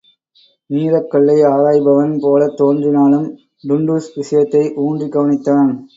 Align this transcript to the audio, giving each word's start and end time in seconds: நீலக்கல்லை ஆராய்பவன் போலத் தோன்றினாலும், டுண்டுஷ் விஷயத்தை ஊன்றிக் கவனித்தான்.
நீலக்கல்லை 0.69 1.35
ஆராய்பவன் 1.49 2.19
போலத் 2.19 2.57
தோன்றினாலும், 2.57 3.27
டுண்டுஷ் 3.67 4.11
விஷயத்தை 4.15 4.63
ஊன்றிக் 4.75 5.15
கவனித்தான். 5.15 5.71